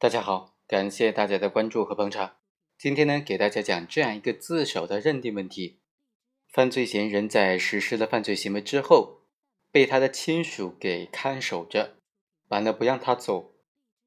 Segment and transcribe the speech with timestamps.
[0.00, 2.36] 大家好，感谢大家的关注和捧场。
[2.78, 5.80] 今天呢，给大家讲这样一个自首的认定问题：
[6.52, 9.22] 犯罪嫌疑人在实施了犯罪行为之后，
[9.72, 11.96] 被他的亲属给看守着，
[12.46, 13.56] 完了不让他走。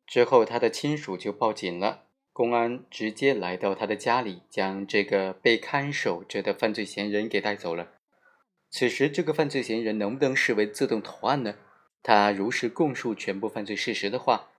[0.08, 7.96] 之后，他的亲属就报警了，公安直接来到他的家里，将这个被看守着的犯罪嫌疑人给带走了。
[8.69, 11.55] 此时，这个犯罪嫌疑人能不能视为自动投案呢？
[12.01, 14.51] 他如实供述全部犯罪事实的话。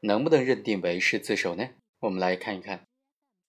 [0.00, 1.70] 能不能认定为是自首呢？
[2.00, 2.86] 我们来看一看，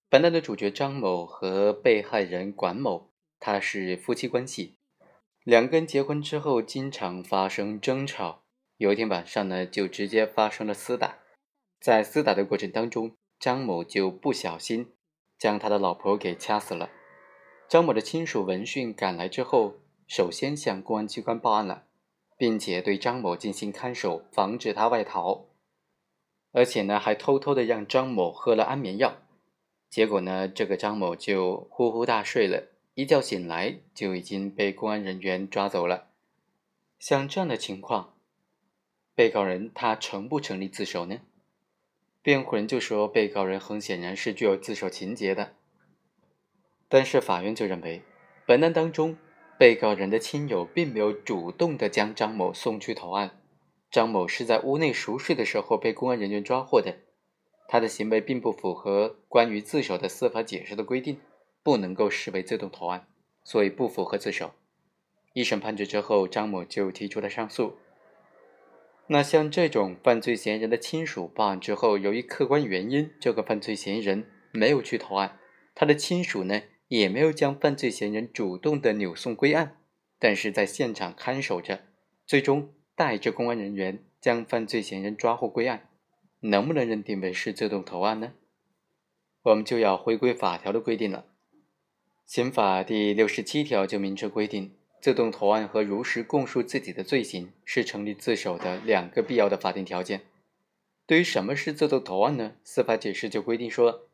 [0.10, 4.78] 本案的主角张某和被害人管某，他是夫妻关系，
[5.44, 8.42] 两个人结婚之后经常发生争吵，
[8.78, 11.20] 有一天晚上呢，就直接发生了厮打，
[11.80, 14.94] 在厮打的过程当中，张某就不小心
[15.38, 16.90] 将他的老婆给掐死了。
[17.68, 19.76] 张某的亲属闻讯赶来之后，
[20.08, 21.84] 首先向公安机关报案了，
[22.36, 25.49] 并且对张某进行看守，防止他外逃。
[26.52, 29.18] 而且呢，还偷偷的让张某喝了安眠药，
[29.90, 36.08] 结果呢，这个张某就呼呼大睡了，一觉醒来就已经被公安人员抓走了。
[36.98, 38.16] 像这样的情况，
[39.16, 41.20] 被告人他成不成立自首呢？
[42.22, 45.54] 辩护人就说，被告人很显然是具有自首情节的，
[46.90, 48.02] 但是法院就认为，
[48.46, 49.18] 本案当中，
[49.58, 53.39] 被告人的亲友并没有主动的将张某送去投案。
[53.92, 56.98] 张某是在屋内熟睡的时候被公安人员抓获的，
[57.68, 61.20] 他的行为并不符合关于自首的司法解释的规定，
[61.64, 63.08] 不能够视为自动投案，
[63.44, 64.52] 所以不符合自首。
[65.34, 67.78] 一审判决之后，张某就提出了上诉。
[69.08, 75.40] 那像这种犯罪嫌疑人的亲属报案之后，由于客观原因，这个犯罪嫌疑人没有去投案，
[75.74, 79.78] 他的亲属呢也没有将犯罪嫌疑人主动的扭送归案，
[80.20, 81.86] 但是在现场看守着，
[82.28, 82.72] 最终。
[83.00, 85.88] 带着公安人员将犯罪嫌疑人抓获归案，
[86.42, 88.34] 能不能认定为是自动投案呢？
[89.44, 91.24] 我们就要回归法条的规定了。
[92.26, 100.24] 刑法第六十七条就明确规定，自动投案和如实供述自己的罪行是成立自首的两个必要的法定条件。
[101.06, 102.56] 对于什么是自动投案呢？
[102.66, 104.10] 司法解释就规定说，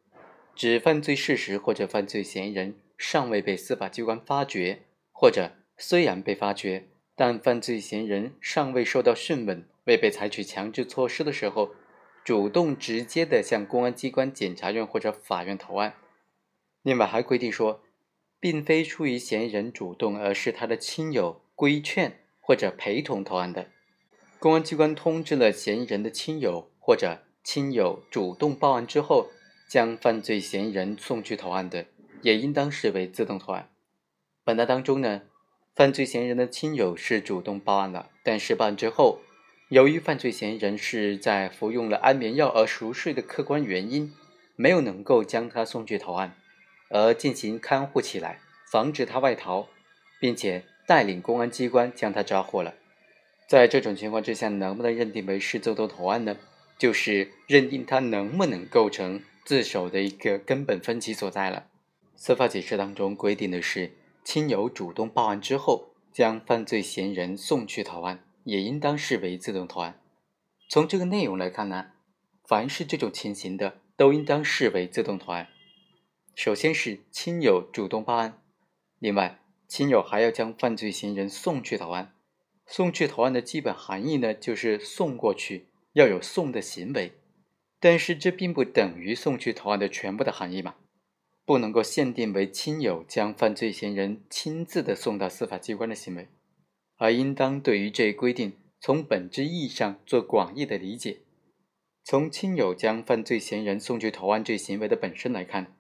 [0.54, 6.86] 指犯罪事实或者犯罪嫌疑人尚未被司法机关发觉，或者虽然被发觉。
[7.18, 11.74] 但犯罪嫌疑人尚未受到讯问，未被采取强制措施的时候，
[12.26, 15.94] 主动直接的向公安机关、检察院或者法院投案。
[16.82, 17.82] 另外还规定说，
[18.40, 23.70] 并非出于嫌疑人主动，而是他的亲友规劝或者陪同投案的，
[24.38, 29.30] 公安机关通知了嫌疑人的亲友或者亲友主动报案之后，
[29.70, 31.86] 将犯罪嫌疑人送去投案的，
[32.22, 33.70] 也应当视为自动投案。
[34.44, 35.22] 本案当中呢。
[35.76, 39.20] 犯罪嫌疑人的亲友是主动报案了，但是报案之后，
[39.68, 44.14] 由于犯罪嫌疑人是在服用了安眠药而熟睡的客观原因，
[44.56, 46.34] 没有能够将他送去投案，
[46.88, 48.40] 而进行看护起来，
[48.72, 49.68] 防止他外逃，
[50.18, 52.76] 并且带领公安机关将他抓获了。
[53.46, 56.38] 在这种情况之下，能不能认定为是自动投案呢？
[56.80, 61.66] 就是认定他能不能构成自首的一个根本分歧所在了。
[62.16, 63.92] 司法解释当中规定的是。
[64.26, 70.02] 亲友主动报案之后，将犯罪嫌疑人送去投案，也应当视为自动投案。
[70.68, 71.92] 从这个内容来看呢，
[72.44, 75.50] 凡是这种情形的，都应当视为自动投案。
[76.34, 78.42] 首先是亲友主动报案，
[78.98, 82.16] 另外，亲友还要将犯罪嫌疑人送去投案。
[82.66, 87.14] 送去投案的基本含义呢，就是送过去，要有送的行为。
[87.80, 90.74] 但是这并不等于送去投案的全部的含义嘛。
[91.46, 96.28] 不能够限定为亲友将犯罪嫌疑人亲自的送到司法机关的行为，
[96.98, 101.20] 而应当对于这一规定从本质意义上做广义的理解。
[102.04, 105.76] 从亲友将犯罪嫌疑人送去投案这行为的本身来看，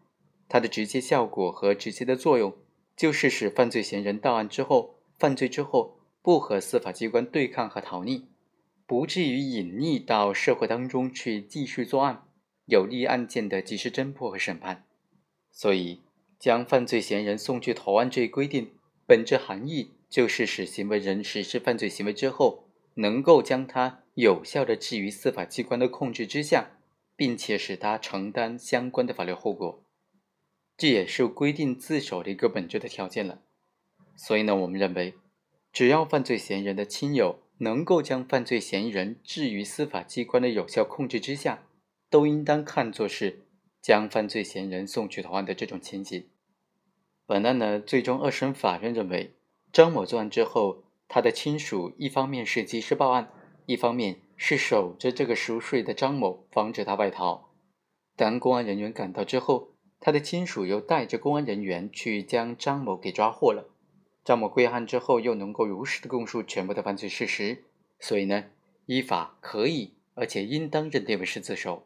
[0.47, 2.55] 它的直接效果和直接的作用
[2.95, 8.23] 就是使犯罪嫌疑人到案之后，犯罪之后不和司法机关对抗和逃匿，
[8.85, 12.23] 不至于隐匿到社会当中去继续作案，
[12.65, 14.84] 有利案件的及时侦破和审判。
[15.57, 16.01] 所以，
[16.37, 18.73] 将犯罪嫌疑人送去投案这一规定，
[19.07, 26.71] 本质含义就是使行为人实施犯罪行为之后，能够将他有效的置于司法机关的控制之下，
[27.15, 29.81] 并且使他承担相关的法律后果。
[30.75, 33.39] 这也是规定自首的一个本质的条件了。
[34.17, 35.13] 所以呢，我们认为，
[35.71, 41.63] 只要犯罪嫌疑人的亲友能够将犯罪嫌疑人置于司法机关的有效控制之下，
[42.09, 43.44] 都应当看作是。
[43.85, 46.27] 将犯罪嫌疑人送去投案的这种情形，
[47.27, 49.35] 本案呢，最终二审法院认为，
[49.71, 53.31] 张某作案之后，他的亲属一方面是及时报案，
[53.67, 57.51] 一方面是守着这个熟睡的张某，防止他外逃。
[58.15, 63.69] 当公安人员赶到之后，他的亲属又带着公安人员去将张某给抓获了。
[64.23, 67.65] 张某归案之后，又能够如实的供述全部的犯罪事实，
[67.99, 68.45] 所以呢，
[68.87, 71.85] 依法可以，而且应当认定为是自首。